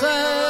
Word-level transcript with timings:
morgen. 0.00 0.43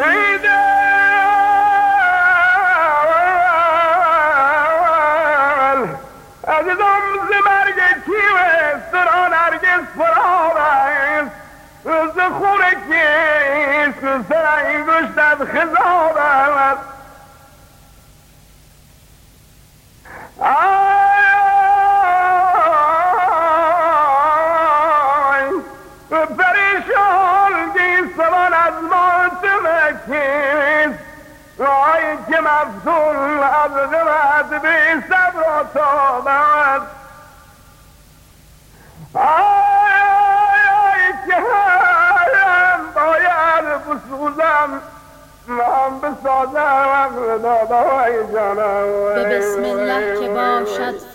إذا 0.00 0.67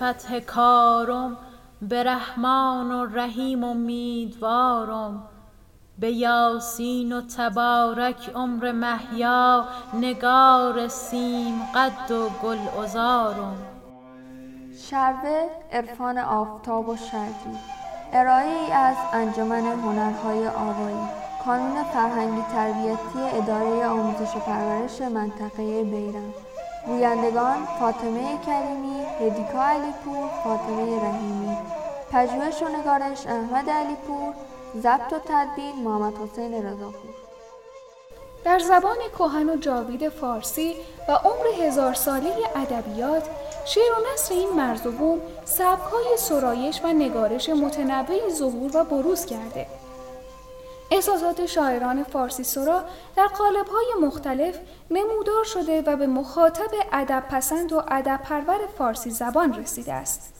فتح 0.03 0.39
کارم 0.39 1.37
به 1.81 2.03
رحمان 2.03 2.91
و 2.91 3.05
رحیم 3.05 3.63
امیدوارم. 3.63 5.23
به 5.99 6.11
یاسین 6.11 7.11
و 7.11 7.21
تبارک 7.37 8.29
عمر 8.35 8.71
محیا 8.71 9.65
نگار 9.93 10.87
سیم 10.87 11.61
قد 11.75 12.11
و 12.11 12.29
گل 12.43 12.57
ازارم 12.83 13.57
شربه 14.89 15.49
عرفان 15.71 16.17
آفتاب 16.17 16.89
و 16.89 16.95
شرقی 16.95 17.57
ارائه 18.13 18.65
ای 18.65 18.71
از 18.71 18.95
انجمن 19.13 19.65
هنرهای 19.65 20.47
آوایی 20.47 21.07
کانون 21.45 21.83
فرهنگی 21.83 22.41
تربیتی 22.41 23.37
اداره 23.37 23.87
آموزش 23.87 24.35
و 24.35 24.39
پرورش 24.39 25.01
منطقه 25.01 25.83
بیرم. 25.83 26.33
گویندگان 26.85 27.67
فاطمه 27.79 28.37
کریمی 28.45 29.05
هدیکا 29.19 29.63
علیپور 29.63 30.29
فاطمه 30.43 31.03
رحیمی. 31.03 31.57
پژوهش 32.11 32.61
و 32.61 32.67
نگارش 32.79 33.27
احمد 33.27 33.69
علیپور 33.69 34.33
ضبط 34.77 35.13
و 35.13 35.19
تدبیر 35.19 35.73
محمد 35.75 36.13
حسین 36.17 36.53
رضاپور. 36.53 37.11
در 38.45 38.59
زبان 38.59 38.97
کهن 39.17 39.49
و 39.49 39.55
جاوید 39.55 40.09
فارسی 40.09 40.75
و 41.09 41.11
عمر 41.11 41.65
هزار 41.65 41.93
ساله 41.93 42.33
ادبیات 42.55 43.29
شعر 43.65 43.91
و 43.91 44.13
نصر 44.13 44.33
این 44.33 44.49
مرزبون 44.49 45.21
سبکهای 45.45 46.17
سرایش 46.17 46.81
و 46.83 46.87
نگارش 46.87 47.49
متنوعی 47.49 48.29
ظهور 48.29 48.77
و 48.77 48.83
بروز 48.83 49.25
کرده. 49.25 49.67
احساسات 50.91 51.45
شاعران 51.45 52.03
فارسی 52.03 52.43
سرا 52.43 52.83
در 53.15 53.27
قالب‌های 53.27 53.93
مختلف 54.01 54.59
نمودار 54.91 55.43
شده 55.43 55.81
و 55.81 55.95
به 55.97 56.07
مخاطب 56.07 56.71
ادب 56.91 57.23
پسند 57.29 57.73
و 57.73 57.83
ادب 57.87 58.19
پرور 58.23 58.59
فارسی 58.77 59.09
زبان 59.09 59.53
رسیده 59.53 59.93
است. 59.93 60.32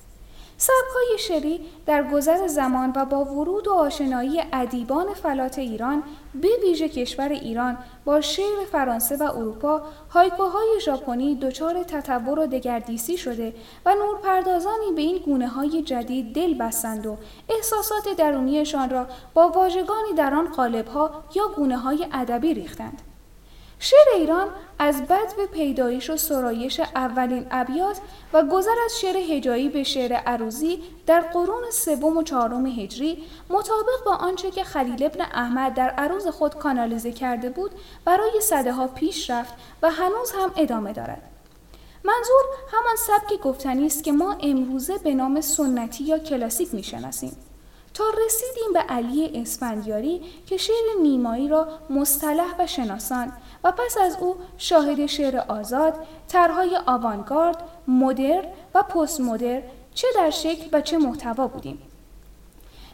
سبکهای 0.63 1.17
شعری 1.19 1.61
در 1.85 2.03
گذر 2.03 2.47
زمان 2.47 2.93
و 2.95 3.05
با 3.05 3.25
ورود 3.25 3.67
و 3.67 3.73
آشنایی 3.73 4.41
ادیبان 4.53 5.13
فلات 5.13 5.59
ایران 5.59 6.03
به 6.35 6.47
ویژه 6.61 6.89
کشور 6.89 7.29
ایران 7.29 7.77
با 8.05 8.21
شعر 8.21 8.65
فرانسه 8.71 9.17
و 9.17 9.23
اروپا 9.23 9.81
هایکوهای 10.09 10.79
ژاپنی 10.85 11.35
دچار 11.35 11.83
تطور 11.83 12.39
و 12.39 12.47
دگردیسی 12.47 13.17
شده 13.17 13.53
و 13.85 13.95
نورپردازانی 13.95 14.91
به 14.95 15.01
این 15.01 15.17
گونه 15.17 15.47
های 15.47 15.81
جدید 15.81 16.35
دل 16.35 16.53
بستند 16.53 17.05
و 17.05 17.17
احساسات 17.49 18.17
درونیشان 18.17 18.89
را 18.89 19.07
با 19.33 19.49
واژگانی 19.49 20.13
در 20.17 20.33
آن 20.33 20.51
قالبها 20.51 21.23
یا 21.35 21.47
گونه 21.55 21.77
های 21.77 22.07
ادبی 22.13 22.53
ریختند. 22.53 23.12
شعر 23.83 24.07
ایران 24.15 24.47
از 24.79 25.03
بد 25.07 25.35
به 25.37 25.45
پیدایش 25.45 26.09
و 26.09 26.17
سرایش 26.17 26.79
اولین 26.79 27.47
ابیات 27.51 27.97
و 28.33 28.43
گذر 28.43 28.75
از 28.85 28.99
شعر 28.99 29.17
هجایی 29.17 29.69
به 29.69 29.83
شعر 29.83 30.13
عروزی 30.13 30.83
در 31.05 31.21
قرون 31.21 31.63
سوم 31.71 32.17
و 32.17 32.23
چهارم 32.23 32.65
هجری 32.65 33.23
مطابق 33.49 34.05
با 34.05 34.15
آنچه 34.15 34.51
که 34.51 34.63
خلیل 34.63 35.03
ابن 35.03 35.21
احمد 35.21 35.73
در 35.73 35.89
عروض 35.89 36.27
خود 36.27 36.55
کانالیزه 36.55 37.11
کرده 37.11 37.49
بود 37.49 37.71
برای 38.05 38.41
صده 38.41 38.73
ها 38.73 38.87
پیش 38.87 39.29
رفت 39.29 39.53
و 39.81 39.91
هنوز 39.91 40.31
هم 40.31 40.51
ادامه 40.55 40.93
دارد. 40.93 41.21
منظور 42.03 42.43
همان 42.71 42.95
سبک 42.95 43.41
گفتنی 43.41 43.85
است 43.85 44.03
که 44.03 44.11
ما 44.11 44.37
امروزه 44.41 44.97
به 44.97 45.13
نام 45.13 45.41
سنتی 45.41 46.03
یا 46.03 46.19
کلاسیک 46.19 46.73
می‌شناسیم. 46.73 47.37
تا 47.93 48.03
رسیدیم 48.25 48.73
به 48.73 48.79
علی 48.79 49.41
اسفندیاری 49.41 50.21
که 50.45 50.57
شعر 50.57 51.01
نیمایی 51.01 51.47
را 51.47 51.67
مصطلح 51.89 52.55
و 52.59 52.67
شناسان 52.67 53.31
و 53.63 53.71
پس 53.71 53.97
از 54.01 54.17
او 54.19 54.35
شاهد 54.57 55.05
شعر 55.05 55.37
آزاد، 55.37 55.93
طرحهای 56.27 56.79
آوانگارد، 56.85 57.63
مدر 57.87 58.45
و 58.75 58.83
پست 58.83 59.21
مدر 59.21 59.61
چه 59.93 60.07
در 60.15 60.29
شکل 60.29 60.69
و 60.71 60.81
چه 60.81 60.97
محتوا 60.97 61.47
بودیم. 61.47 61.81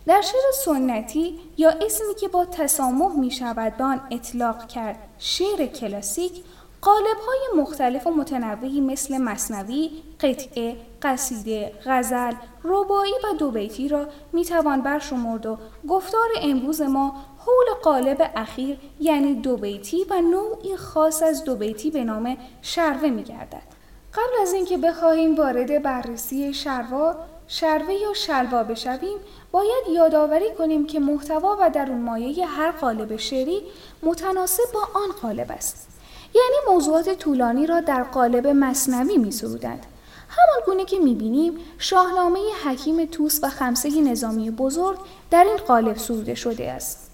در 0.05 0.21
شعر 0.21 0.51
سنتی 0.65 1.39
یا 1.57 1.69
اسمی 1.69 2.15
که 2.15 2.27
با 2.27 2.45
تسامح 2.45 3.19
می 3.19 3.31
شود 3.31 3.77
به 3.77 3.83
آن 3.83 4.01
اطلاق 4.11 4.67
کرد 4.67 4.99
شعر 5.17 5.65
کلاسیک 5.65 6.43
قالب 6.81 7.17
های 7.27 7.61
مختلف 7.61 8.07
و 8.07 8.11
متنوعی 8.11 8.81
مثل 8.81 9.17
مصنوی، 9.17 9.91
قطعه، 10.19 10.77
قصیده، 11.01 11.73
غزل، 11.85 12.33
ربایی 12.63 13.13
و 13.23 13.37
دوبیتی 13.37 13.87
را 13.87 14.07
می 14.33 14.45
توان 14.45 14.81
برشمرد 14.81 15.45
و 15.45 15.57
گفتار 15.87 16.29
امروز 16.41 16.81
ما 16.81 17.15
حول 17.37 17.65
قالب 17.83 18.31
اخیر 18.35 18.77
یعنی 18.99 19.35
دوبیتی 19.35 20.05
و 20.09 20.21
نوعی 20.21 20.75
خاص 20.75 21.23
از 21.23 21.43
دوبیتی 21.43 21.91
به 21.91 22.03
نام 22.03 22.37
شروه 22.61 23.09
می 23.09 23.23
گردد. 23.23 23.79
قبل 24.13 24.41
از 24.41 24.53
اینکه 24.53 24.77
بخواهیم 24.77 25.35
وارد 25.35 25.83
بررسی 25.83 26.53
شروا، 26.53 27.15
شروه 27.47 27.93
یا 27.93 28.13
شلوا 28.13 28.63
بشویم، 28.63 29.17
باید 29.51 29.83
یادآوری 29.93 30.55
کنیم 30.57 30.87
که 30.87 30.99
محتوا 30.99 31.57
و 31.61 31.69
درون 31.69 32.01
مایه 32.01 32.45
هر 32.45 32.71
قالب 32.71 33.15
شعری 33.17 33.61
متناسب 34.03 34.63
با 34.73 34.79
آن 34.93 35.11
قالب 35.21 35.51
است. 35.51 35.98
یعنی 36.33 36.55
موضوعات 36.73 37.09
طولانی 37.09 37.67
را 37.67 37.81
در 37.81 38.03
قالب 38.03 38.47
مصنوی 38.47 39.17
می 39.17 39.31
سرودند. 39.31 39.85
همان 40.29 40.65
گونه 40.65 40.85
که 40.85 40.99
می 40.99 41.15
بینیم 41.15 41.57
شاهنامه 41.77 42.39
حکیم 42.65 43.05
توس 43.05 43.39
و 43.43 43.49
خمسه 43.49 44.01
نظامی 44.01 44.51
بزرگ 44.51 44.99
در 45.31 45.43
این 45.43 45.57
قالب 45.57 45.97
سروده 45.97 46.35
شده 46.35 46.71
است. 46.71 47.09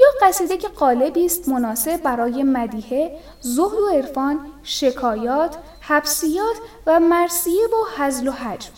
یا 0.00 0.06
قصیده 0.22 0.56
که 0.56 0.68
قالبی 0.68 1.26
است 1.26 1.48
مناسب 1.48 2.02
برای 2.02 2.42
مدیحه، 2.42 3.18
زهد 3.40 3.78
و 3.78 3.88
عرفان، 3.88 4.40
شکایات، 4.62 5.56
حبسیات 5.80 6.56
و 6.86 7.00
مرسیه 7.00 7.68
با 7.72 8.04
حزل 8.04 8.28
و 8.28 8.32
حجم 8.32 8.72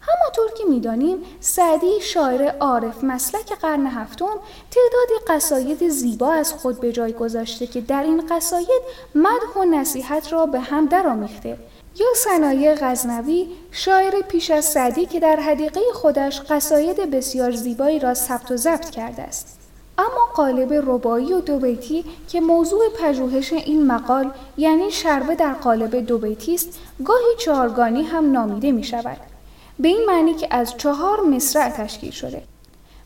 همانطور 0.00 0.58
که 0.58 0.64
می‌دانیم 0.64 1.18
سعدی 1.40 2.00
شاعر 2.00 2.50
عارف 2.60 3.04
مسلک 3.04 3.52
قرن 3.52 3.86
هفتم 3.86 4.38
تعدادی 4.70 5.24
قصاید 5.28 5.88
زیبا 5.88 6.32
از 6.32 6.52
خود 6.52 6.80
به 6.80 6.92
جای 6.92 7.12
گذاشته 7.12 7.66
که 7.66 7.80
در 7.80 8.02
این 8.02 8.26
قصاید 8.30 8.82
مدح 9.14 9.60
و 9.60 9.64
نصیحت 9.64 10.32
را 10.32 10.46
به 10.46 10.60
هم 10.60 10.86
درآمیخته. 10.86 11.58
یا 11.96 12.06
صنایع 12.16 12.74
غزنوی 12.74 13.48
شاعر 13.70 14.22
پیش 14.22 14.50
از 14.50 14.64
سعدی 14.64 15.06
که 15.06 15.20
در 15.20 15.36
حدیقه 15.36 15.80
خودش 15.94 16.40
قصاید 16.40 17.10
بسیار 17.10 17.50
زیبایی 17.50 17.98
را 17.98 18.14
ثبت 18.14 18.50
و 18.50 18.56
ضبط 18.56 18.90
کرده 18.90 19.22
است. 19.22 19.58
اما 19.98 20.28
قالب 20.34 20.72
ربایی 20.72 21.32
و 21.32 21.40
دوبیتی 21.40 22.04
که 22.28 22.40
موضوع 22.40 22.88
پژوهش 22.88 23.52
این 23.52 23.86
مقال 23.86 24.32
یعنی 24.56 24.90
شربه 24.90 25.34
در 25.34 25.52
قالب 25.52 26.06
دوبیتی 26.06 26.54
است 26.54 26.78
گاهی 27.04 27.36
چهارگانی 27.38 28.02
هم 28.02 28.32
نامیده 28.32 28.72
می 28.72 28.84
شود 28.84 29.29
به 29.80 29.88
این 29.88 30.04
معنی 30.06 30.34
که 30.34 30.48
از 30.50 30.76
چهار 30.76 31.20
مصرع 31.20 31.70
تشکیل 31.70 32.10
شده. 32.10 32.42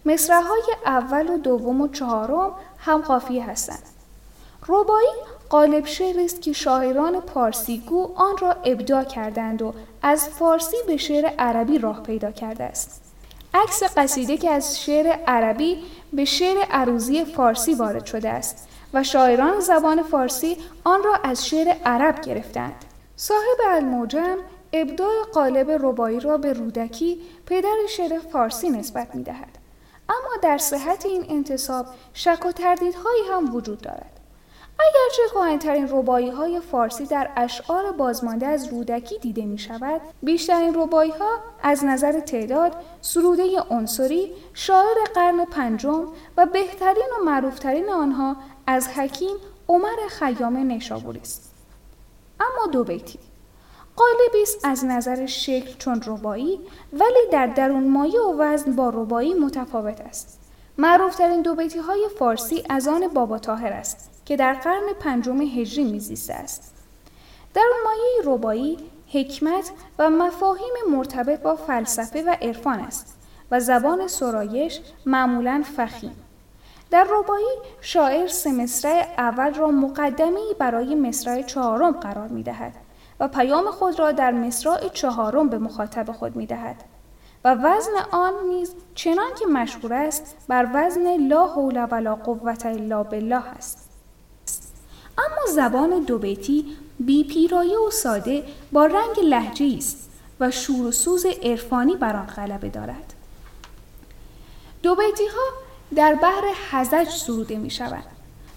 مصرعهای 0.05 0.63
اول 0.87 1.29
و 1.29 1.39
دوم 1.39 1.81
و 1.81 1.89
چهارم 1.89 2.53
هم 2.79 3.01
قافیه 3.01 3.51
هستند. 3.51 3.83
ربایی 4.69 5.09
قالب 5.51 5.87
شعری 5.87 6.25
است 6.25 6.43
که 6.43 6.53
شاعران 6.53 7.21
پارسیگو 7.21 8.13
آن 8.17 8.37
را 8.37 8.53
ابداع 8.65 9.05
کردند 9.05 9.63
و 9.63 9.75
از 10.03 10.29
فارسی 10.29 10.77
به 10.87 10.97
شعر 10.97 11.27
عربی 11.39 11.79
راه 11.79 12.03
پیدا 12.03 12.31
کرده 12.31 12.65
است. 12.65 13.01
عکس 13.55 13.83
قصیده 13.97 14.37
که 14.37 14.51
از 14.51 14.81
شعر 14.81 15.07
عربی 15.27 15.83
به 16.13 16.25
شعر 16.25 16.59
عروضی 16.71 17.25
فارسی 17.25 17.75
وارد 17.75 18.07
شده 18.07 18.29
است 18.29 18.69
و 18.95 19.03
شاعران 19.03 19.61
زبان 19.61 20.03
فارسی 20.03 20.57
آن 20.85 21.03
را 21.03 21.15
از 21.25 21.47
شعر 21.47 21.77
عرب 21.85 22.21
گرفتند. 22.21 22.85
صاحب 23.17 23.59
الموجم 23.67 24.37
ابداع 24.77 25.25
قالب 25.33 25.71
ربایی 25.71 26.21
را 26.21 26.39
به 26.39 26.53
رودکی 26.53 27.21
پدر 27.47 27.77
شعر 27.89 28.19
فارسی 28.19 28.71
نسبت 28.71 29.15
می 29.15 29.23
دهد. 29.23 29.59
اما 30.09 30.37
در 30.43 30.59
صحت 30.59 31.07
این 31.07 31.27
انتصاب 31.29 31.87
شک 32.13 32.47
و 32.47 32.53
تردیدهایی 32.53 33.23
هم 33.31 33.55
وجود 33.55 33.81
دارد. 33.81 34.21
اگرچه 34.79 35.23
کهنترین 35.35 35.89
ربایی 35.91 36.31
های 36.31 36.61
فارسی 36.61 37.07
در 37.07 37.31
اشعار 37.37 37.93
بازمانده 37.93 38.47
از 38.47 38.69
رودکی 38.69 39.19
دیده 39.19 39.45
می 39.45 39.59
شود، 39.59 40.01
بیشترین 40.23 40.75
ربایی 40.75 41.11
ها 41.11 41.39
از 41.63 41.85
نظر 41.85 42.21
تعداد 42.21 42.77
سروده 43.01 43.61
عنصری 43.71 44.33
شاعر 44.55 44.97
قرن 45.15 45.45
پنجم 45.45 46.07
و 46.37 46.47
بهترین 46.47 47.09
و 47.21 47.25
معروفترین 47.25 47.89
آنها 47.89 48.37
از 48.67 48.89
حکیم 48.89 49.37
عمر 49.69 50.09
خیام 50.09 50.57
نشابوری 50.57 51.21
است. 51.21 51.55
اما 52.41 52.67
دو 52.73 52.85
بیتی 52.85 53.19
قالبی 53.97 54.43
است 54.43 54.59
از 54.65 54.85
نظر 54.85 55.27
شکل 55.27 55.75
چون 55.79 56.03
ربایی 56.07 56.61
ولی 56.93 57.31
در 57.33 57.47
درون 57.47 57.89
مایه 57.89 58.21
و 58.21 58.43
وزن 58.43 58.73
با 58.73 58.89
ربایی 58.89 59.35
متفاوت 59.35 60.01
است. 60.01 60.41
معروفترین 60.79 61.43
دو 61.43 61.55
بیتی 61.55 61.79
های 61.79 62.09
فارسی 62.19 62.63
از 62.71 62.89
آن 62.89 63.09
بابا 63.09 63.39
تاهر 63.39 63.73
است 63.73 64.11
که 64.25 64.37
در 64.37 64.55
قرن 64.55 64.93
پنجم 65.01 65.41
هجری 65.41 65.85
میزیسته 65.85 66.35
است. 66.35 66.75
در 67.55 67.71
مایه 67.85 68.35
ربایی 68.35 68.79
حکمت 69.13 69.71
و 69.99 70.11
مفاهیم 70.11 70.75
مرتبط 70.91 71.41
با 71.41 71.57
فلسفه 71.57 72.23
و 72.23 72.37
عرفان 72.43 72.81
است 72.81 73.17
و 73.51 73.61
زبان 73.61 74.09
سرایش 74.09 74.81
معمولا 75.07 75.65
فخیم. 75.77 76.17
در 76.91 77.07
ربایی 77.11 77.47
شاعر 77.81 78.27
سه 78.27 79.07
اول 79.19 79.55
را 79.55 79.69
مقدمی 79.69 80.55
برای 80.59 80.95
مصرع 80.95 81.43
چهارم 81.43 81.93
قرار 81.93 82.29
می 82.29 82.43
دهد 82.43 82.84
و 83.21 83.29
پیام 83.29 83.71
خود 83.71 83.99
را 83.99 84.13
در 84.13 84.31
مصرع 84.31 84.89
چهارم 84.89 85.49
به 85.49 85.59
مخاطب 85.59 86.13
خود 86.13 86.37
می 86.37 86.47
دهد. 86.47 86.85
و 87.45 87.55
وزن 87.55 87.93
آن 88.11 88.33
نیز 88.49 88.75
چنان 88.95 89.35
که 89.39 89.47
مشهور 89.47 89.93
است 89.93 90.37
بر 90.49 90.69
وزن 90.75 91.17
لا 91.17 91.47
حول 91.47 91.87
ولا 91.91 92.15
قوت 92.15 92.67
الا 92.67 93.03
بالله 93.03 93.47
است. 93.47 93.91
اما 95.19 95.53
زبان 95.55 96.05
دوبیتی 96.05 96.77
بی 96.99 97.25
پیرایه 97.25 97.79
و 97.79 97.91
ساده 97.91 98.45
با 98.73 98.87
رنگ 98.87 99.21
لحجه 99.25 99.75
است 99.79 100.11
و 100.41 100.51
شور 100.51 100.87
و 100.87 100.91
سوز 100.93 101.27
عرفانی 101.43 101.97
بر 101.97 102.17
آن 102.17 102.27
غلبه 102.27 102.69
دارد. 102.69 103.15
دوبیتی 104.83 105.27
ها 105.27 105.65
در 105.97 106.15
بحر 106.15 106.43
حزج 106.71 107.09
سروده 107.09 107.57
می 107.57 107.71
شود. 107.71 108.05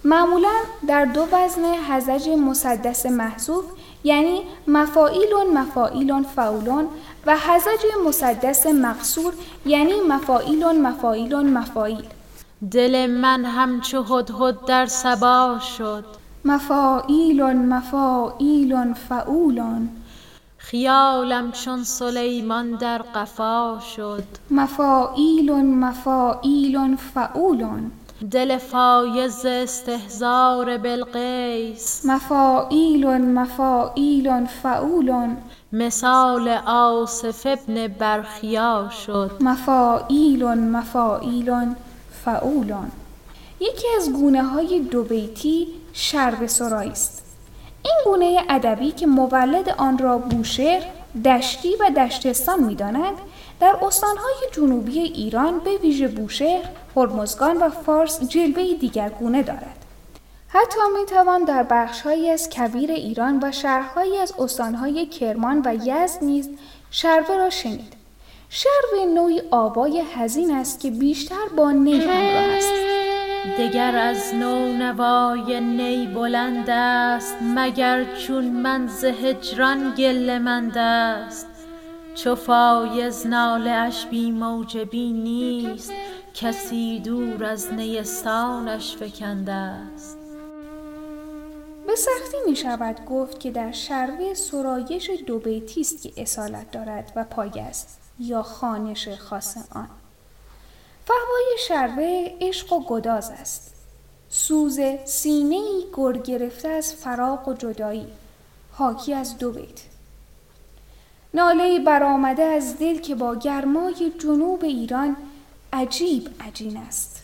معمولا 0.04 0.54
در 0.88 1.06
دو 1.06 1.28
وزن 1.32 1.74
حزج 1.74 2.30
مسدس 2.30 3.06
محذوف 3.06 3.66
یعنی 4.04 4.42
مفائیلون 4.68 5.58
مفائیلون 5.58 6.24
فاولون 6.24 6.88
و 7.26 7.38
حزج 7.38 7.86
مسدس 8.08 8.66
مقصور 8.66 9.34
یعنی 9.66 9.94
مفائیلون 10.08 10.82
مفائیلون 10.82 11.54
مفائیل 11.54 12.04
دل 12.72 13.08
من 13.12 13.46
همچو 13.46 14.04
هدهد 14.04 14.66
در 14.66 14.86
سبا 14.86 15.60
شد. 15.78 16.06
مفائیل 16.46 17.44
مفائیل 17.44 18.94
فعولان 18.94 19.90
خیالم 20.58 21.52
چون 21.52 21.84
سلیمان 21.84 22.72
در 22.72 22.98
قفا 22.98 23.80
شد. 23.96 24.24
مفائیل 24.52 25.52
مفائیل 25.52 26.96
فعولان 26.96 27.92
دل 28.32 28.58
فایز 28.58 29.46
استهزار 29.46 30.78
بلقیس. 30.78 32.06
مفائیل 32.06 33.08
مفائیل 33.08 34.46
فعولان 34.46 35.38
مثال 35.74 36.50
آصف 36.66 37.46
ابن 37.46 37.88
برخیا 37.88 38.90
شد. 39.06 39.32
مفائیل 39.40 40.44
مفائیل 40.46 41.52
فعولان 42.26 42.92
یکی 43.60 43.88
از 43.98 44.14
گونه 44.14 44.44
های 44.44 44.80
دو 44.80 45.04
بیتی 45.04 45.68
شرب 45.94 46.46
سرایی 46.46 46.92
است. 46.92 47.24
این 47.84 47.96
گونه 48.06 48.42
ادبی 48.50 48.92
که 48.92 49.08
مولد 49.08 49.70
آن 49.78 49.98
را 49.98 50.18
بوشهر 50.18 50.82
دشتی 51.26 51.76
و 51.80 51.90
دشتستان 51.90 52.64
می‌دانند 52.64 53.18
در 53.60 53.76
استانهای 53.82 54.36
جنوبی 54.52 55.00
ایران 55.00 55.60
به 55.60 55.78
ویژه 55.78 56.08
بوشهر 56.08 56.70
هرمزگان 56.96 57.58
و 57.58 57.70
فارس 57.70 58.24
جلوه 58.24 58.74
دیگر 58.74 59.10
گونه 59.10 59.44
دارد. 59.44 59.86
حتی 60.50 60.80
می 61.00 61.06
توان 61.06 61.44
در 61.44 61.64
بخشهایی 61.64 62.30
از 62.30 62.50
کویر 62.50 62.92
ایران 62.92 63.40
و 63.44 63.52
شهرهایی 63.52 64.18
از 64.18 64.34
استانهای 64.40 65.06
کرمان 65.06 65.62
و 65.66 65.76
یزد 65.86 66.24
نیز 66.24 66.50
شربه 66.92 67.38
را 67.38 67.50
شنید. 67.50 67.94
شربه 68.50 69.06
نوعی 69.16 69.42
آوای 69.52 70.04
هزین 70.16 70.52
است 70.52 70.80
که 70.80 70.92
بیشتر 70.92 71.48
با 71.58 71.72
نی 71.72 72.00
همراه 72.00 72.58
است. 72.58 72.74
دگر 73.58 73.96
از 73.96 74.34
نو 74.34 74.74
نوای 74.74 75.60
نی 75.60 76.08
بلند 76.08 76.70
است 76.70 77.36
مگر 77.42 78.06
چون 78.16 78.46
من 78.46 78.88
ز 78.88 79.04
هجران 79.04 79.94
مند 80.38 80.78
است؟ 80.78 81.57
چو 82.18 82.36
فایز 82.36 83.28
ناله 83.28 83.70
اش 83.70 84.06
بی 84.06 84.32
موجبی 84.32 85.14
نیست 85.14 85.92
کسی 86.34 87.00
دور 87.00 87.44
از 87.44 87.74
نیستانش 87.74 88.98
فکنده 88.98 89.52
است. 89.52 90.18
به 91.88 91.96
سختی 91.96 92.38
می 92.50 92.56
شود 92.56 93.06
گفت 93.06 93.40
که 93.40 93.52
در 93.52 93.72
شربه 93.72 94.34
سرایش 94.34 95.10
دو 95.28 95.40
بیتی 95.40 95.82
است 95.82 96.02
که 96.02 96.22
اصالت 96.22 96.72
دارد 96.72 97.14
و 97.16 97.24
پایه 97.24 97.62
است 97.62 98.00
یا 98.20 98.44
خانش 98.44 99.10
خاص 99.10 99.58
آن 99.58 99.90
فهوای 101.06 101.58
شربه 101.68 102.38
عشق 102.42 102.74
و 102.74 102.86
گداز 102.86 103.32
است. 103.32 103.74
سوز 104.30 104.80
سینه 105.06 105.56
ای 105.56 105.86
گر 105.98 106.18
گرفته 106.18 106.68
از 106.68 106.94
فراق 106.94 107.48
و 107.48 107.54
جدایی 107.54 108.08
حاکی 108.72 109.14
از 109.14 109.38
دو 109.38 109.52
بیت. 109.52 109.97
ناله 111.34 111.80
برآمده 111.80 112.44
از 112.44 112.80
دل 112.80 113.00
که 113.00 113.16
با 113.16 113.36
گرمای 113.36 114.12
جنوب 114.20 114.64
ایران 114.64 115.16
عجیب 115.74 116.30
عجین 116.48 116.78
است 116.78 117.24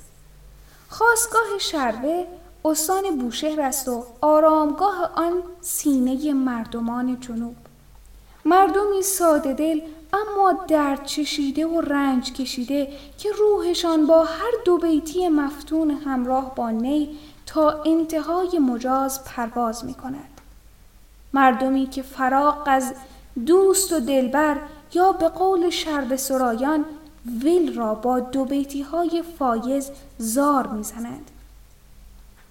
خواستگاه 0.89 1.59
شربه 1.59 2.27
استان 2.65 3.17
بوشهر 3.19 3.61
است 3.61 3.87
و 3.87 4.05
آرامگاه 4.21 5.11
آن 5.15 5.33
سینه 5.61 6.33
مردمان 6.33 7.19
جنوب 7.19 7.55
مردمی 8.45 9.01
ساده 9.01 9.53
دل 9.53 9.81
اما 10.13 10.65
درد 10.67 11.05
چشیده 11.05 11.65
و 11.67 11.81
رنج 11.81 12.33
کشیده 12.33 12.87
که 13.17 13.29
روحشان 13.31 14.07
با 14.07 14.23
هر 14.23 14.51
دو 14.65 14.77
بیتی 14.77 15.27
مفتون 15.27 15.91
همراه 15.91 16.55
با 16.55 16.71
نی 16.71 17.17
تا 17.45 17.83
انتهای 17.85 18.59
مجاز 18.59 19.23
پرواز 19.23 19.85
می 19.85 19.93
کند. 19.93 20.41
مردمی 21.33 21.85
که 21.85 22.01
فراق 22.01 22.63
از 22.65 22.93
دوست 23.45 23.93
و 23.93 23.99
دلبر 23.99 24.57
یا 24.93 25.11
به 25.11 25.29
قول 25.29 25.69
شروه 25.69 26.15
سرایان 26.15 26.85
ویل 27.43 27.77
را 27.77 27.95
با 27.95 28.19
دو 28.19 28.45
بیتی 28.45 28.81
های 28.81 29.23
فایز 29.39 29.91
زار 30.17 30.67
می‌زنند. 30.67 31.31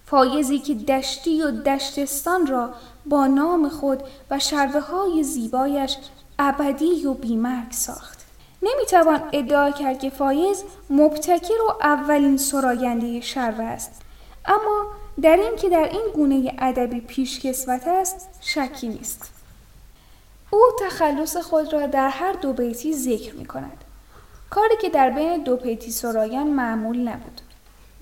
فایزی 0.07 0.59
که 0.59 0.75
دشتی 0.75 1.43
و 1.43 1.51
دشتستان 1.51 2.47
را 2.47 2.71
با 3.07 3.27
نام 3.27 3.69
خود 3.69 4.03
و 4.31 4.39
شربه 4.39 4.81
های 4.81 5.23
زیبایش 5.23 5.97
ابدی 6.39 7.07
و 7.07 7.15
بیمرگ 7.15 7.71
ساخت. 7.71 8.19
نمی‌توان 8.63 9.23
ادعا 9.33 9.71
کرد 9.71 9.99
که 9.99 10.11
فایز 10.11 10.65
مبتکر 10.91 11.63
و 11.69 11.73
اولین 11.83 12.37
سراینده 12.37 13.21
شربه 13.21 13.63
است 13.63 14.03
اما 14.45 14.87
در 15.23 15.37
این 15.37 15.57
که 15.57 15.69
در 15.69 15.89
این 15.93 16.13
گونه 16.15 16.55
ادبی 16.59 17.01
پیشکسوت 17.01 17.83
است 17.87 18.29
شکی 18.41 18.89
نیست 18.89 19.31
او 20.53 20.61
تخلص 20.81 21.37
خود 21.37 21.73
را 21.73 21.87
در 21.87 22.09
هر 22.09 22.33
دو 22.33 22.53
بیتی 22.53 22.95
ذکر 22.95 23.35
می 23.35 23.47
کند 23.47 23.85
کاری 24.51 24.77
که 24.77 24.89
در 24.89 25.11
بین 25.11 25.43
دو 25.43 25.57
بیتی 25.57 25.91
سرایان 25.91 26.47
معمول 26.47 27.09
نبود. 27.09 27.41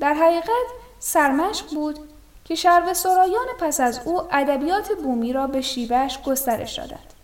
در 0.00 0.14
حقیقت 0.14 0.66
سرمشق 0.98 1.74
بود 1.74 1.98
که 2.44 2.54
شرب 2.54 2.92
سرایان 2.92 3.46
پس 3.60 3.80
از 3.80 4.00
او 4.04 4.22
ادبیات 4.30 4.92
بومی 4.92 5.32
را 5.32 5.46
به 5.46 5.60
شیوهش 5.60 6.18
گسترش 6.22 6.78
دادند. 6.78 7.14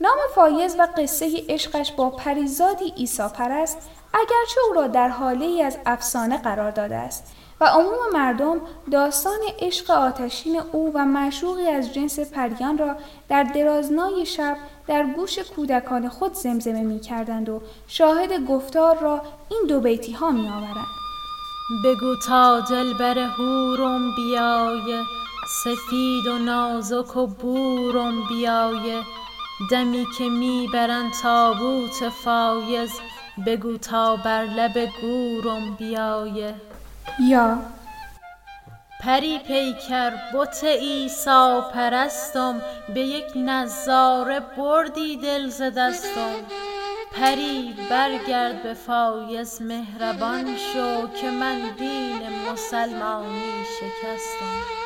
نام 0.00 0.18
فایز 0.34 0.76
و 0.78 0.88
قصه 0.96 1.44
عشقش 1.48 1.92
با 1.92 2.10
پریزادی 2.10 2.92
ایسا 2.96 3.28
پرست 3.28 3.78
اگرچه 4.14 4.60
او 4.68 4.74
را 4.74 4.86
در 4.86 5.08
حاله 5.08 5.44
ای 5.44 5.62
از 5.62 5.78
افسانه 5.86 6.38
قرار 6.38 6.70
داده 6.70 6.96
است 6.96 7.32
و 7.62 7.64
عموم 7.64 7.98
مردم 8.12 8.60
داستان 8.92 9.38
عشق 9.58 9.90
آتشین 9.90 10.60
او 10.72 10.92
و 10.94 11.04
معشوقی 11.04 11.66
از 11.66 11.94
جنس 11.94 12.20
پریان 12.20 12.78
را 12.78 12.96
در 13.28 13.42
درازنای 13.42 14.26
شب 14.26 14.56
در 14.86 15.06
گوش 15.16 15.38
کودکان 15.38 16.08
خود 16.08 16.34
زمزمه 16.34 16.82
می 16.82 17.00
کردند 17.00 17.48
و 17.48 17.62
شاهد 17.86 18.46
گفتار 18.46 18.98
را 18.98 19.22
این 19.48 19.62
دو 19.68 19.80
بیتی 19.80 20.12
ها 20.12 20.30
می 20.30 20.48
آورند. 20.48 20.86
بگو 21.84 22.16
تا 22.26 22.60
دلبر 22.60 23.18
هورم 23.18 24.14
بیایه 24.16 25.02
سفید 25.64 26.26
و 26.26 26.38
نازک 26.38 27.16
و 27.16 27.26
بورم 27.26 28.28
بیایه 28.28 29.02
دمی 29.70 30.06
که 30.18 30.24
می‌برن 30.28 31.10
تابوت 31.22 32.08
فایز 32.24 32.90
بگو 33.46 33.76
تا 33.76 34.16
بر 34.16 34.44
لب 34.44 34.88
گورم 35.00 35.74
بیایه 35.78 36.54
یا 37.20 37.58
پری 39.00 39.38
پیکر 39.38 40.12
بت 40.34 40.64
ایسا 40.64 41.70
پرستم 41.74 42.62
به 42.94 43.00
یک 43.00 43.32
نظاره 43.36 44.40
بردی 44.40 45.16
دل 45.16 45.48
ز 45.48 45.62
دستم 45.62 46.34
پری 47.12 47.74
برگرد 47.90 48.62
به 48.62 48.74
فایز 48.74 49.62
مهربان 49.62 50.56
شو 50.56 51.08
که 51.08 51.30
من 51.30 51.60
دین 51.78 52.20
مسلمانی 52.52 53.64
شکستم 53.80 54.82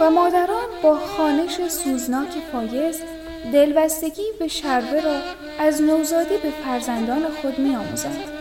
و 0.00 0.10
مادران 0.10 0.68
با 0.82 0.98
خوانش 0.98 1.68
سوزناک 1.68 2.30
فایز 2.52 3.02
دلبستگی 3.52 4.22
به 4.38 4.48
شروه 4.48 5.00
را 5.00 5.20
از 5.58 5.82
نوزادی 5.82 6.36
به 6.36 6.50
فرزندان 6.50 7.22
خود 7.42 7.58
می 7.58 7.76
آموزند. 7.76 8.33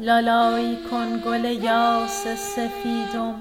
لالایی 0.00 0.78
کن 0.90 1.20
گل 1.26 1.44
یاس 1.44 2.26
سفیدم. 2.26 3.34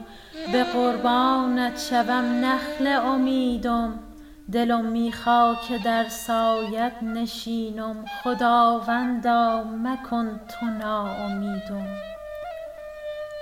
به 0.51 0.63
قربانت 0.63 1.79
شوم 1.79 2.45
نخل 2.45 2.87
امیدم. 2.87 3.99
دلم 4.51 4.85
میخوا 4.85 5.55
که 5.67 5.77
در 5.77 6.07
سایت 6.07 7.03
نشینم. 7.03 8.05
خداوندا 8.23 9.63
مکن 9.63 10.39
تو 10.47 10.65
ناامیدم. 10.65 11.87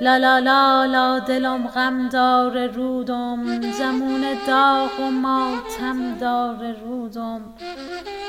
لا 0.01 0.17
لا 0.17 0.39
لا 0.39 0.85
لا 0.85 1.19
دلم 1.19 1.67
غم 1.67 2.09
دار 2.09 2.67
رودم. 2.67 3.61
زمون 3.71 4.25
داغ 4.47 4.99
و 4.99 5.11
ماتم 5.11 6.17
دار 6.19 6.75
رودم. 6.85 7.41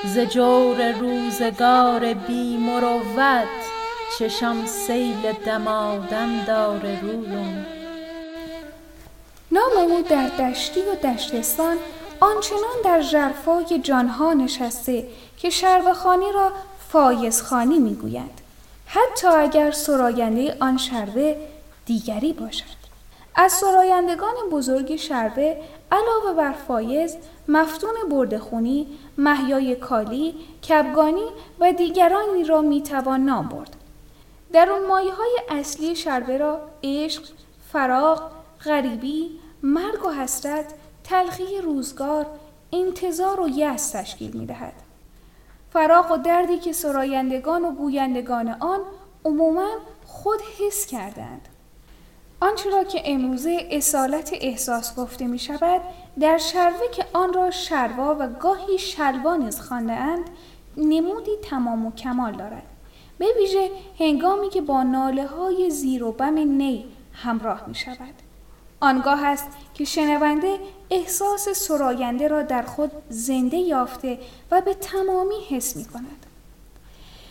ز 0.04 0.18
جور 0.18 0.92
روزگار 0.92 2.14
بی 2.14 2.56
مروت 2.56 3.77
چشم 4.16 4.66
سیل 4.66 5.32
دمادم 5.32 6.44
دار 6.44 6.80
رودم 7.02 7.66
نام 9.52 9.72
او 9.76 10.02
در 10.02 10.28
دشتی 10.28 10.80
و 10.80 10.94
دشتستان 10.94 11.76
آنچنان 12.20 12.82
در 12.84 13.00
ژرفای 13.00 13.78
جانها 13.82 14.32
نشسته 14.32 15.06
که 15.36 15.50
شربخانی 15.50 16.32
را 16.34 16.52
فایزخانی 16.88 17.78
می‌گویند 17.78 18.40
حتی 18.86 19.28
اگر 19.28 19.70
سراینده 19.70 20.56
آن 20.60 20.76
شربه 20.76 21.36
دیگری 21.86 22.32
باشد. 22.32 22.78
از 23.34 23.52
سرایندگان 23.52 24.34
بزرگ 24.52 24.96
شربه 24.96 25.56
علاوه 25.92 26.36
بر 26.36 26.52
فایز 26.52 27.16
مفتون 27.48 27.94
بردخونی 28.10 28.86
محیای 29.18 29.76
کالی 29.76 30.34
کبگانی 30.68 31.26
و 31.60 31.72
دیگرانی 31.72 32.44
را 32.44 32.60
می‌توان 32.60 33.24
نام 33.24 33.48
برد. 33.48 33.77
در 34.52 34.70
اون 34.70 34.86
مایه 34.86 35.14
های 35.14 35.40
اصلی 35.48 35.96
شربه 35.96 36.38
را 36.38 36.60
عشق 36.84 37.22
فراغ 37.72 38.30
غریبی 38.64 39.30
مرگ 39.62 40.04
و 40.04 40.10
حسرت 40.10 40.74
تلخی 41.04 41.60
روزگار 41.62 42.26
انتظار 42.72 43.40
و 43.40 43.48
یأس 43.48 43.90
تشکیل 43.90 44.36
می 44.36 44.46
دهد. 44.46 44.72
فراغ 45.72 46.12
و 46.12 46.16
دردی 46.16 46.58
که 46.58 46.72
سرایندگان 46.72 47.64
و 47.64 47.72
گویندگان 47.72 48.48
آن 48.48 48.80
عموما 49.24 49.68
خود 50.06 50.40
حس 50.58 50.86
کردند. 50.86 51.48
آنچه 52.40 52.70
را 52.70 52.84
که 52.84 53.02
امروزه 53.04 53.68
اصالت 53.70 54.30
احساس 54.40 54.96
گفته 54.96 55.26
می 55.26 55.38
شود 55.38 55.80
در 56.20 56.38
شروه 56.38 56.90
که 56.92 57.04
آن 57.12 57.32
را 57.32 57.50
شروا 57.50 58.16
و 58.20 58.28
گاهی 58.28 58.78
شلوا 58.78 59.36
نیز 59.36 59.60
اند 59.72 60.30
نمودی 60.76 61.36
تمام 61.42 61.86
و 61.86 61.92
کمال 61.92 62.32
دارد 62.32 62.62
به 63.18 63.26
ویژه 63.38 63.70
هنگامی 63.98 64.50
که 64.50 64.60
با 64.60 64.82
ناله 64.82 65.26
های 65.26 65.70
زیر 65.70 66.04
و 66.04 66.12
بم 66.12 66.38
نی 66.38 66.84
همراه 67.12 67.64
می 67.66 67.74
شود 67.74 68.14
آنگاه 68.80 69.24
است 69.24 69.48
که 69.74 69.84
شنونده 69.84 70.58
احساس 70.90 71.48
سراینده 71.48 72.28
را 72.28 72.42
در 72.42 72.62
خود 72.62 72.90
زنده 73.08 73.56
یافته 73.56 74.18
و 74.50 74.60
به 74.60 74.74
تمامی 74.74 75.44
حس 75.48 75.76
می 75.76 75.84
کند. 75.84 76.26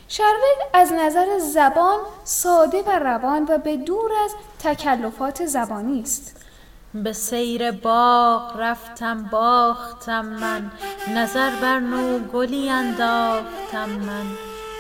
شروگ 0.07 0.57
از 0.73 0.93
نظر 0.93 1.39
زبان 1.39 1.99
ساده 2.23 2.83
و 2.83 2.99
روان 2.99 3.45
و 3.49 3.57
به 3.57 3.77
دور 3.77 4.11
از 4.25 4.31
تکلفات 4.59 5.45
زبانی 5.45 6.01
است. 6.01 6.45
به 6.93 7.13
سیر 7.13 7.71
باغ 7.71 8.53
رفتم 8.57 9.23
باختم 9.31 10.25
من 10.25 10.71
نظر 11.15 11.49
بر 11.61 11.79
نو 11.79 12.19
گلی 12.19 12.69
انداختم 12.69 13.89
من 13.89 14.25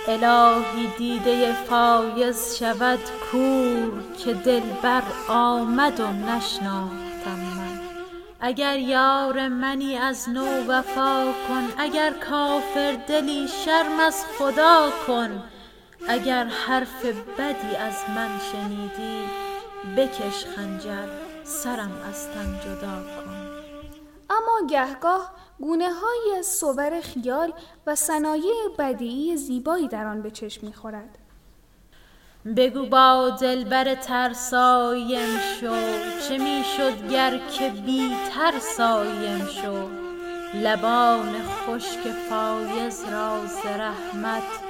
الهی 0.09 0.87
دیده 0.97 1.53
فایز 1.53 2.57
شود 2.59 2.99
کور 3.31 4.03
که 4.17 4.33
دلبر 4.33 5.03
آمد 5.27 5.99
و 5.99 6.07
نشناختم 6.07 7.39
من. 7.57 7.79
اگر 8.39 8.79
یار 8.79 9.47
منی 9.47 9.97
از 9.97 10.29
نو 10.29 10.45
وفا 10.67 11.25
کن 11.47 11.67
اگر 11.77 12.11
کافر 12.11 12.97
دلی 13.07 13.47
شرم 13.47 13.99
از 13.99 14.25
خدا 14.37 14.89
کن. 15.07 15.43
اگر 16.07 16.43
حرف 16.43 17.05
بدی 17.39 17.75
از 17.75 17.95
من 18.15 18.29
شنیدی 18.51 19.21
بکش 19.97 20.45
خنجر 20.45 21.07
سرم 21.43 21.91
از 22.09 22.27
تن 22.31 22.59
جدا 22.65 23.03
کن. 23.03 23.47
اما 24.29 24.67
گهگاه 24.69 25.31
گونه 25.59 25.89
های 25.89 26.43
صور 26.43 27.01
خیال 27.01 27.53
و 27.87 27.95
صنایع 27.95 28.53
بدیعی 28.79 29.37
زیبایی 29.37 29.87
در 29.87 30.07
آن 30.07 30.21
به 30.21 30.31
چشم 30.31 30.67
می‌خورد. 30.67 31.17
بگو 32.57 32.85
با 32.85 33.29
دلبر 33.41 33.95
ترسایم 33.95 35.39
شو 35.39 35.75
چه 36.27 36.37
می‌شد 36.37 37.11
گر 37.11 37.37
که 37.37 37.69
بی 37.69 38.15
ترسایم 38.35 39.45
شو 39.45 39.89
لبان 40.53 41.35
خشک 41.43 41.99
فایز 42.29 43.03
را 43.11 43.41
رحمت 43.77 44.66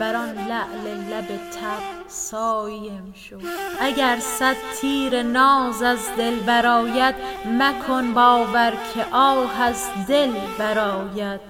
بر 0.00 0.16
آن 0.16 0.34
لعل 0.34 1.10
لب 1.10 1.26
تب 1.26 2.08
سایم 2.08 3.14
شو. 3.16 3.36
اگر 3.80 4.18
صد 4.20 4.56
تیر 4.80 5.22
ناز 5.22 5.82
از 5.82 5.98
دل 6.18 6.36
برآید 6.36 7.14
مکن 7.46 8.14
باور 8.14 8.72
که 8.94 9.04
آه 9.12 9.60
از 9.60 9.84
دل 10.08 10.32
برآید. 10.58 11.40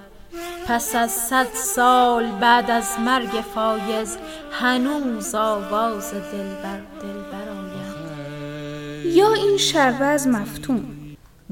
پس 0.67 0.95
از 0.95 1.11
صد 1.11 1.47
سال 1.55 2.27
بعد 2.27 2.71
از 2.71 3.01
مرگ 3.05 3.45
فایز 3.55 4.19
هنوز 4.53 5.35
آواز 5.35 6.13
دل 6.13 6.55
بر 6.63 6.81
دل 7.03 7.23
برآید. 7.33 7.95
یا 9.05 9.33
این 9.33 9.57
شربه 9.57 10.05
از 10.05 10.29
مفتون. 10.29 11.04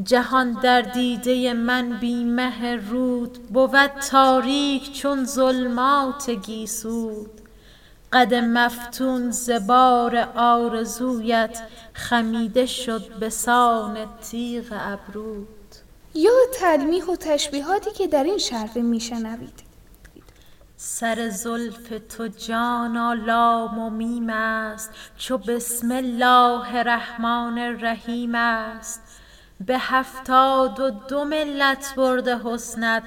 جهان 0.04 0.52
در 0.52 0.82
دیده 0.82 1.54
من 1.54 1.98
بی 2.00 2.24
مه 2.24 2.76
رود 2.76 3.32
بود 3.48 3.86
تاریک 3.86 4.92
چون 4.92 5.24
ظلمات 5.24 6.30
گیسود. 6.30 7.30
قد 8.12 8.34
مفتون 8.34 9.30
زبار 9.30 10.16
آرزویت 10.36 11.62
خمیده 11.92 12.66
شد 12.66 13.18
به 13.20 13.28
سان 13.28 13.98
تیغ 14.30 14.64
ابروت 14.70 15.46
یا 16.14 16.30
تلمیح 16.60 17.04
و 17.04 17.16
تشبیهاتی 17.16 17.90
که 17.90 18.06
در 18.06 18.24
این 18.24 18.38
شرقه 18.38 18.82
میشنوید 18.82 19.62
سر 20.76 21.28
زلف 21.28 21.92
تو 22.16 22.28
جانا 22.28 23.12
لام 23.12 23.78
و 23.78 23.90
میم 23.90 24.30
است 24.30 24.90
چو 25.16 25.38
بسم 25.38 25.92
الله 25.92 26.74
الرحمن 26.74 27.58
الرحیم 27.58 28.34
است. 28.34 29.11
به 29.60 29.78
هفتاد 29.78 30.80
و 30.80 30.90
دو 30.90 31.24
ملت 31.24 31.94
برده 31.96 32.38
حسنت 32.38 33.02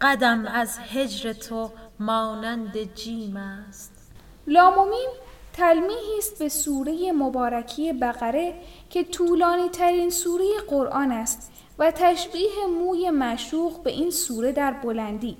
قدم 0.00 0.46
از 0.46 0.78
هجر 0.78 1.32
تو 1.32 1.70
مانند 2.00 2.94
جیم 2.94 3.36
است 3.36 4.12
لام 4.46 4.78
و 4.78 4.84
میم 4.84 5.10
تلمیحی 5.52 6.18
است 6.18 6.38
به 6.38 6.48
سوره 6.48 7.12
مبارکی 7.12 7.92
بقره 7.92 8.54
که 8.90 9.04
طولانی 9.04 9.68
ترین 9.68 10.10
سوره 10.10 10.44
قرآن 10.68 11.12
است 11.12 11.52
و 11.78 11.90
تشبیه 11.90 12.66
موی 12.78 13.10
مشوق 13.10 13.82
به 13.82 13.90
این 13.90 14.10
سوره 14.10 14.52
در 14.52 14.72
بلندی 14.72 15.36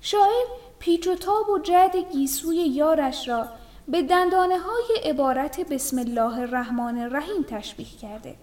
شاعر 0.00 0.46
پیچ 0.78 1.06
و 1.06 1.14
تاب 1.14 1.48
و 1.48 1.58
جد 1.58 1.96
گیسوی 2.12 2.56
یارش 2.56 3.28
را 3.28 3.48
به 3.88 4.02
دندانه 4.02 4.58
های 4.58 5.10
عبارت 5.10 5.60
بسم 5.60 5.98
الله 5.98 6.38
الرحمن 6.38 6.98
الرحیم 6.98 7.42
تشبیه 7.42 7.86
کرده. 8.02 8.34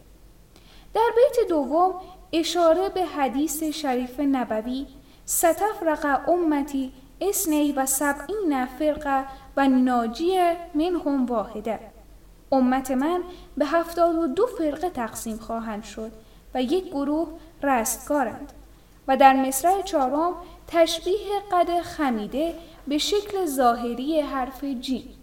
در 0.94 1.10
بیت 1.16 1.50
دوم 1.50 1.94
اشاره 2.34 2.90
به 2.90 3.06
حدیث 3.06 3.64
شریف 3.64 4.20
نبوی 4.20 4.88
ستفرق 5.26 6.30
امتی 6.30 6.94
اسنی 7.22 7.72
و 7.72 7.86
سبعین 7.86 8.66
فرقه 8.66 9.26
و 9.58 9.68
ناجی 9.68 10.38
منهم 10.76 11.26
واحده. 11.26 11.80
امت 12.52 12.92
من 12.92 13.24
به 13.58 13.66
هفتاد 13.66 14.16
و 14.16 14.28
دو 14.28 14.46
فرقه 14.46 14.90
تقسیم 14.90 15.38
خواهند 15.38 15.84
شد 15.84 16.12
و 16.54 16.64
یک 16.64 16.86
گروه 16.86 17.28
رستگارند 17.64 18.54
و 19.08 19.18
در 19.18 19.34
مصرع 19.34 19.82
چهارم 19.82 20.34
تشبیه 20.68 21.40
قد 21.52 21.82
خمیده 21.82 22.56
به 22.88 22.98
شکل 22.98 23.46
ظاهری 23.46 24.22
حرف 24.22 24.64
جی. 24.64 25.16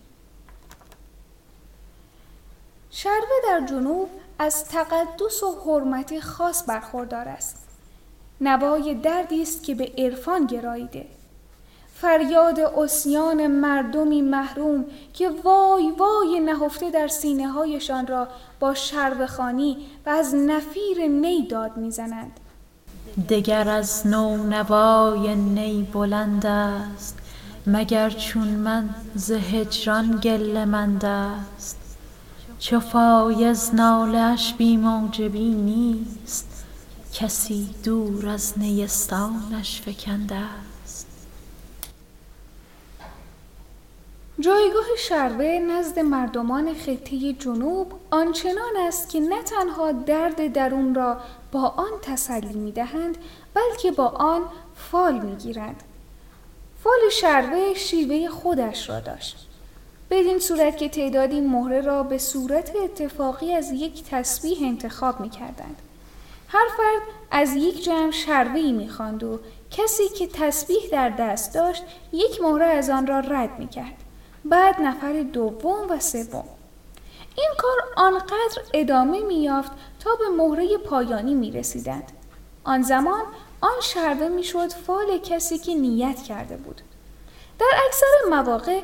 شربه 2.91 3.35
در 3.45 3.67
جنوب 3.67 4.09
از 4.39 4.65
تقدس 4.65 5.43
و 5.43 5.59
حرمت 5.67 6.21
خاص 6.21 6.65
برخوردار 6.69 7.29
است. 7.29 7.57
نوای 8.41 8.95
دردی 8.95 9.43
است 9.43 9.63
که 9.63 9.75
به 9.75 9.93
عرفان 9.99 10.47
گراییده. 10.47 11.07
فریاد 11.95 12.61
اسیان 12.61 13.47
مردمی 13.47 14.23
محروم 14.23 14.85
که 15.13 15.29
وای 15.45 15.91
وای 15.91 16.41
نهفته 16.41 16.91
در 16.91 17.09
سینه 17.09 17.49
هایشان 17.49 18.07
را 18.07 18.29
با 18.61 18.75
خانی 19.29 19.77
و 20.07 20.11
از 20.11 20.35
نفیر 20.35 21.07
نی 21.07 21.47
داد 21.47 21.77
می‌زنند. 21.77 22.41
دگر 23.29 23.69
از 23.69 24.07
نو 24.07 24.37
نوای 24.37 25.35
نی 25.35 25.89
بلند 25.93 26.47
است 26.47 27.19
مگر 27.67 28.11
چون 28.11 28.49
من 28.49 28.95
ز 29.15 29.31
هجران 29.31 30.21
گله 30.23 30.65
مند 30.65 31.05
است؟ 31.05 31.86
چو 32.59 32.81
فایز 32.81 33.75
نالش 33.75 34.55
بی 34.55 34.77
موجبی 34.77 35.49
نیست 35.49 36.65
کسی 37.13 37.75
دور 37.85 38.29
از 38.29 38.59
نیستانش 38.59 39.81
فکنده 39.81 40.35
است 40.35 41.07
جایگاه 44.41 44.85
شروه 44.99 45.59
نزد 45.59 45.99
مردمان 45.99 46.75
خطه 46.75 47.33
جنوب 47.33 47.93
آنچنان 48.11 48.77
است 48.87 49.09
که 49.09 49.21
نه 49.21 49.43
تنها 49.43 49.93
درد 49.93 50.53
درون 50.53 50.95
را 50.95 51.21
با 51.53 51.61
آن 51.61 51.93
تسلی 52.03 52.55
می 52.55 52.73
دهند 52.73 53.19
بلکه 53.55 53.91
با 53.91 54.09
آن 54.09 54.43
فال 54.77 55.19
می 55.19 55.37
گیرند. 55.37 55.83
فال 56.85 57.11
شروه 57.13 57.75
شیوه 57.75 58.29
خودش 58.29 58.89
را 58.89 59.01
داشت. 59.01 59.47
بدین 60.11 60.39
صورت 60.39 60.77
که 60.77 60.89
تعدادی 60.89 61.41
مهره 61.41 61.81
را 61.81 62.03
به 62.03 62.19
صورت 62.19 62.77
اتفاقی 62.85 63.53
از 63.53 63.73
یک 63.73 64.05
تسبیح 64.11 64.59
انتخاب 64.63 65.21
می 65.21 65.31
کردند. 65.31 65.83
هر 66.49 66.67
فرد 66.77 67.03
از 67.31 67.57
یک 67.57 67.85
جمع 67.85 68.11
شربهی 68.11 68.73
می 68.73 68.89
خواند 68.89 69.23
و 69.23 69.41
کسی 69.71 70.09
که 70.09 70.27
تسبیح 70.27 70.89
در 70.93 71.09
دست 71.09 71.55
داشت 71.55 71.83
یک 72.13 72.43
مهره 72.43 72.65
از 72.65 72.91
آن 72.91 73.07
را 73.07 73.21
رد 73.21 73.59
می 73.59 73.69
کرد. 73.69 73.97
بعد 74.45 74.81
نفر 74.81 75.23
دوم 75.23 75.91
و 75.91 76.01
سوم. 76.01 76.45
این 77.37 77.51
کار 77.59 77.77
آنقدر 77.97 78.63
ادامه 78.75 79.21
می 79.21 79.43
یافت 79.43 79.73
تا 80.01 80.11
به 80.15 80.29
مهره 80.29 80.79
پایانی 80.79 81.35
می 81.35 81.51
رسیدند. 81.51 82.13
آن 82.65 82.83
زمان 82.83 83.23
آن 83.61 83.81
شربه 83.83 84.29
می 84.29 84.45
شد 84.45 84.73
فال 84.73 85.19
کسی 85.19 85.59
که 85.59 85.75
نیت 85.75 86.23
کرده 86.23 86.57
بود. 86.57 86.81
در 87.59 87.81
اکثر 87.87 88.31
مواقع 88.31 88.81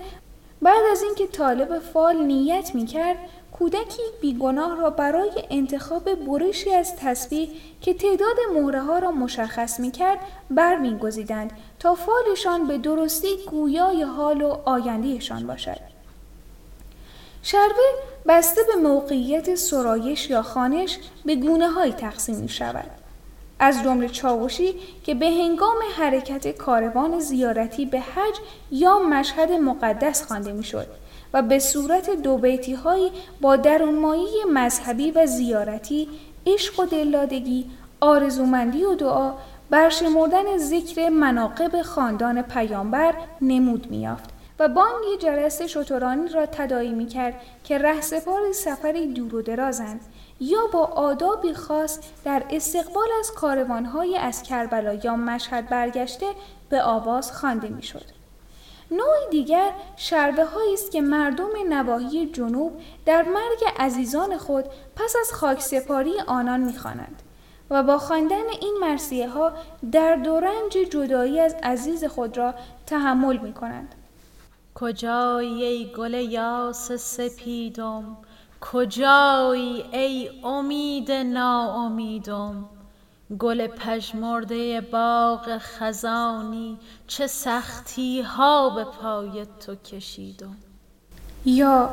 بعد 0.62 0.82
از 0.92 1.02
اینکه 1.02 1.26
طالب 1.26 1.78
فال 1.78 2.16
نیت 2.16 2.74
می 2.74 2.86
کرد 2.86 3.16
کودکی 3.52 4.02
بیگناه 4.20 4.80
را 4.80 4.90
برای 4.90 5.30
انتخاب 5.50 6.14
برشی 6.14 6.74
از 6.74 6.96
تسبیح 6.96 7.48
که 7.80 7.94
تعداد 7.94 8.36
مهره 8.54 8.80
ها 8.80 8.98
را 8.98 9.10
مشخص 9.10 9.80
می 9.80 9.90
کرد 9.90 10.18
برمیگزیدند 10.50 11.52
تا 11.78 11.94
فالشان 11.94 12.66
به 12.66 12.78
درستی 12.78 13.28
گویای 13.50 14.02
حال 14.02 14.42
و 14.42 14.56
آیندهشان 14.64 15.46
باشد. 15.46 15.80
شربه 17.42 17.88
بسته 18.28 18.60
به 18.62 18.88
موقعیت 18.88 19.54
سرایش 19.54 20.30
یا 20.30 20.42
خانش 20.42 20.98
به 21.24 21.36
گونه 21.36 21.68
های 21.68 21.92
تقسیم 21.92 22.36
می 22.36 22.48
شود. 22.48 23.01
از 23.64 23.82
جمله 23.82 24.08
چاوشی 24.08 24.74
که 25.04 25.14
به 25.14 25.26
هنگام 25.26 25.76
حرکت 25.96 26.56
کاروان 26.56 27.20
زیارتی 27.20 27.86
به 27.86 28.00
حج 28.00 28.34
یا 28.70 28.98
مشهد 28.98 29.52
مقدس 29.52 30.26
خوانده 30.26 30.52
می‌شد 30.52 30.86
و 31.32 31.42
به 31.42 31.58
صورت 31.58 32.10
دو 32.10 32.38
بیتی 32.38 32.74
هایی 32.74 33.10
با 33.40 33.56
درونمایی 33.56 34.44
مذهبی 34.52 35.10
و 35.10 35.26
زیارتی 35.26 36.08
عشق 36.46 36.80
و 36.80 36.84
دلدادگی 36.84 37.70
آرزومندی 38.00 38.84
و 38.84 38.94
دعا 38.94 39.34
برشمردن 39.70 40.58
ذکر 40.58 41.08
مناقب 41.08 41.82
خاندان 41.82 42.42
پیامبر 42.42 43.14
نمود 43.40 43.86
میافت 43.90 44.30
و 44.58 44.68
بانگ 44.68 45.18
جرس 45.20 45.62
شترانی 45.62 46.28
را 46.28 46.46
تدایی 46.46 46.92
می 46.92 47.06
کرد 47.06 47.34
که 47.64 47.78
رهسپار 47.78 48.52
سفری 48.52 49.06
دور 49.06 49.34
و 49.34 49.42
درازند 49.42 50.00
یا 50.42 50.66
با 50.72 50.84
آدابی 50.84 51.54
خاص 51.54 51.98
در 52.24 52.42
استقبال 52.50 53.08
از 53.20 53.32
کاروانهای 53.32 54.16
از 54.16 54.42
کربلا 54.42 54.94
یا 54.94 55.16
مشهد 55.16 55.68
برگشته 55.68 56.26
به 56.68 56.82
آواز 56.82 57.32
خوانده 57.32 57.68
می‌شد. 57.68 58.04
نوعی 58.90 59.30
دیگر 59.30 59.72
شربه 59.96 60.46
است 60.72 60.90
که 60.90 61.00
مردم 61.00 61.50
نواحی 61.68 62.26
جنوب 62.26 62.80
در 63.06 63.22
مرگ 63.22 63.72
عزیزان 63.78 64.38
خود 64.38 64.64
پس 64.96 65.16
از 65.20 65.32
خاکسپاری 65.32 66.20
آنان 66.26 66.60
می‌خوانند 66.60 67.22
و 67.70 67.82
با 67.82 67.98
خواندن 67.98 68.48
این 68.60 68.78
مرسیه 68.80 69.28
ها 69.28 69.52
در 69.92 70.14
رنج 70.14 70.72
جدایی 70.90 71.40
از 71.40 71.54
عزیز 71.62 72.04
خود 72.04 72.38
را 72.38 72.54
تحمل 72.86 73.36
می 73.36 73.52
کنند. 73.52 73.94
کجایی 74.74 75.64
ای 75.64 75.92
گل 75.96 76.14
یاس 76.14 76.92
سپیدم 76.92 78.16
کجایی 78.62 79.84
ای 79.92 80.30
امید 80.44 81.12
ناامیدم؟ 81.12 82.64
گل 83.38 83.66
پژمرده 83.66 84.80
باغ 84.80 85.58
خزانی 85.58 86.78
چه 87.06 87.26
سختی 87.26 88.20
ها 88.20 88.70
به 88.70 88.84
پای 88.84 89.46
تو 89.66 89.74
کشیدم. 89.74 90.56
یا 91.44 91.90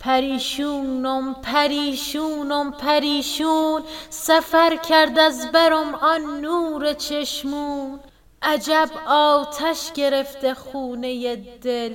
پریشونم 0.00 1.34
پریشونم 1.34 2.72
پریشون 2.72 3.82
سفر 4.10 4.76
کرد 4.76 5.18
از 5.18 5.52
برم 5.52 5.94
آن 5.94 6.40
نور 6.40 6.92
چشمون. 6.92 8.00
عجب 8.42 8.90
آتش 9.06 9.92
گرفته 9.92 10.54
خونه 10.54 11.36
دل 11.36 11.92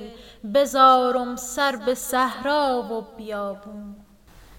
بزارم 0.54 1.36
سر 1.36 1.76
به 1.76 1.94
صحرا 1.94 2.82
و 2.90 3.16
بیابون 3.16 3.96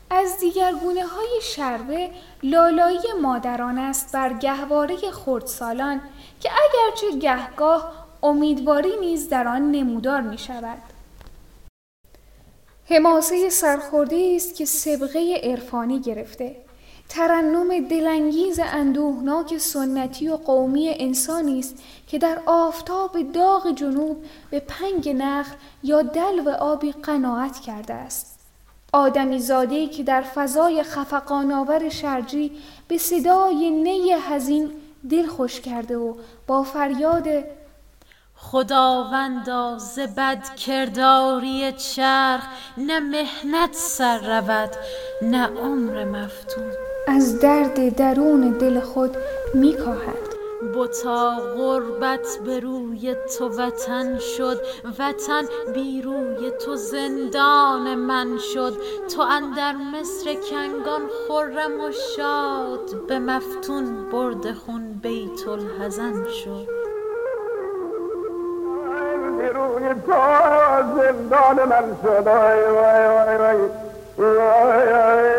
از 0.10 0.39
دیگر 0.39 0.73
گونه 0.73 1.06
های 1.06 1.39
شربه 1.41 2.10
لالایی 2.43 3.13
مادران 3.21 3.78
است 3.78 4.12
بر 4.12 4.34
گهواره 4.34 5.12
خردسالان 5.12 6.02
که 6.39 6.50
اگرچه 6.52 7.19
گهگاه 7.19 8.08
امیدواری 8.23 8.97
نیز 9.00 9.30
در 9.30 9.47
آن 9.47 9.71
نمودار 9.71 10.21
می 10.21 10.38
شود. 10.38 10.82
حماسه 12.89 13.50
سرخورده 13.50 14.34
است 14.36 14.56
که 14.56 14.65
سبقه 14.65 15.39
عرفانی 15.43 16.02
گرفته 16.02 16.67
ترنم 17.10 17.88
دلانگیز 17.88 18.60
اندوهناک 18.63 19.58
سنتی 19.58 20.30
و 20.30 20.36
قومی 20.36 20.89
انسانی 20.89 21.60
است 21.60 21.76
که 22.08 22.17
در 22.17 22.41
آفتاب 22.46 23.32
داغ 23.32 23.72
جنوب 23.72 24.26
به 24.50 24.60
پنگ 24.60 25.10
نخل 25.10 25.56
یا 25.84 26.02
دلو 26.02 26.50
آبی 26.50 26.91
قناعت 26.91 27.60
کرده 27.60 27.93
است. 27.93 28.39
آدمی 28.93 29.39
زاده 29.39 29.88
که 29.88 30.04
در 30.04 30.22
فضای 30.22 30.84
خفقانآور 30.84 31.89
شرجی 31.89 32.52
به 32.88 32.98
صدای 32.98 33.72
نی 33.72 34.13
حزین 34.13 34.72
دل 35.10 35.28
خوش 35.28 35.62
کرده 35.62 35.98
و 35.98 36.13
با 36.48 36.63
فریاد 36.63 37.28
خداوندا 38.36 39.78
ز 39.78 40.00
بد 40.00 40.56
کرداری 40.56 41.72
چرخ 41.72 42.43
نه 42.78 43.00
محنت 43.00 43.74
سر 43.74 44.39
رود 44.39 44.70
نه 45.22 45.48
عمر 45.48 46.06
مفتون. 46.06 46.87
از 47.08 47.39
درد 47.39 47.96
درون 47.96 48.50
دل 48.50 48.80
خود 48.80 49.17
می 49.54 49.74
کاهد 49.74 50.28
بتا 50.76 51.32
غربت 51.58 52.39
به 52.46 52.60
روی 52.60 53.15
تو 53.38 53.50
وطن 53.50 54.17
شد 54.17 54.62
وطن 55.00 55.43
بی 55.74 56.02
روی 56.02 56.52
تو 56.65 56.76
زندان 56.76 57.96
من 57.96 58.38
شد 58.54 58.74
تو 59.15 59.22
اندر 59.22 59.74
مصر 59.74 60.36
کنگان 60.52 61.02
خرم 61.28 61.80
و 61.80 61.91
شاد 62.15 63.08
به 63.08 63.20
مفتون 63.20 64.10
برد 64.12 64.54
خون 64.54 64.93
بیت 65.04 65.48
الحزن 65.48 66.26
شد 66.43 66.67
بی 69.39 69.48
روی 69.48 69.93
تو 70.06 70.13
زندان 70.96 71.70
من 71.70 71.96
شد 72.04 72.28
آی 72.28 72.62
وای 72.62 73.08
وای 73.08 73.38
وای 73.38 73.58
وای 74.17 74.38
وای 74.38 75.38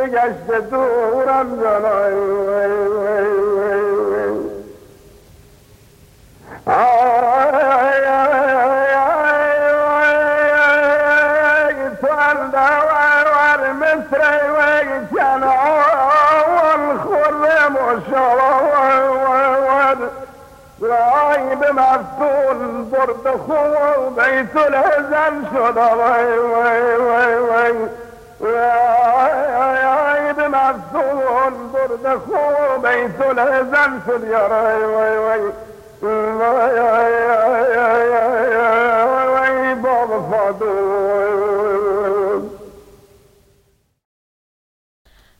وای 0.00 0.10
سبی 0.10 0.16
بگشت 0.16 0.70
دورم 0.70 1.56
به 21.60 21.72
مفتون 21.72 22.90
برد 22.90 23.36
خوب 23.36 24.20
بیت 24.20 24.56
الهزن 24.56 25.46
شد. 25.52 25.76
وای 25.76 26.38
وای 26.38 26.96
وای 26.96 27.34
وای 27.34 27.72
رای 28.40 30.32
به 30.32 30.48
مفتون 30.48 31.72
برد 31.72 32.18
خوب 32.18 32.88
بیت 32.88 33.20
الهزن 33.20 34.02
شد 34.06 34.28
یا 34.28 34.46
رای 34.46 34.84
وای 34.84 35.18
وای. 35.18 35.40
وای 36.02 36.80
وای 36.80 37.14
وای 37.76 38.08
وای 39.28 39.74
باب 39.74 40.30
فادو 40.30 40.90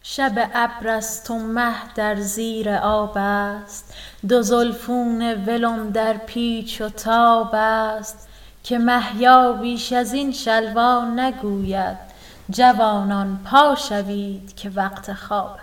شب 0.03 0.33
ابر 0.55 0.89
است 0.89 1.31
و 1.31 1.35
مه 1.39 1.75
در 1.95 2.15
زیر 2.15 2.71
آب 2.83 3.13
است. 3.17 3.95
دو 4.29 4.43
زلفون 4.43 5.45
ولم 5.47 5.91
در 5.91 6.17
پیچ 6.17 6.81
و 6.81 6.89
تاب 6.89 7.51
است. 7.53 8.29
که 8.63 8.79
مهیا 8.79 9.53
بیش 9.53 9.93
از 9.93 10.13
این 10.13 10.33
شلوا 10.33 11.05
نگوید. 11.05 12.10
جوانان 12.51 13.39
پا 13.45 13.75
شوید 13.75 14.55
که 14.57 14.71
وقت 14.71 15.13
خواب 15.13 15.59